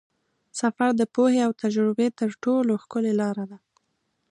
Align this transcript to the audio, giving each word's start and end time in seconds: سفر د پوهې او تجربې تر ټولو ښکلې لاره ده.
سفر 0.59 0.89
د 0.95 1.01
پوهې 1.15 1.39
او 1.47 1.51
تجربې 1.63 2.07
تر 2.19 2.29
ټولو 2.43 2.71
ښکلې 2.83 3.13
لاره 3.21 3.45
ده. 3.51 3.57